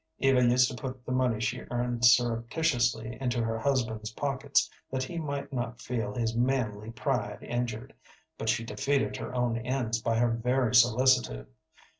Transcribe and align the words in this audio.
Eva 0.17 0.43
used 0.43 0.67
to 0.67 0.75
put 0.75 1.05
the 1.05 1.11
money 1.11 1.39
she 1.39 1.61
earned 1.69 2.03
surreptitiously 2.03 3.19
into 3.21 3.43
her 3.43 3.59
husband's 3.59 4.09
pockets 4.11 4.67
that 4.89 5.03
he 5.03 5.19
might 5.19 5.53
not 5.53 5.79
feel 5.79 6.11
his 6.15 6.35
manly 6.35 6.89
pride 6.89 7.43
injured, 7.43 7.93
but 8.35 8.49
she 8.49 8.63
defeated 8.63 9.15
her 9.17 9.31
own 9.35 9.55
ends 9.59 10.01
by 10.01 10.17
her 10.17 10.31
very 10.31 10.73
solicitude. 10.73 11.45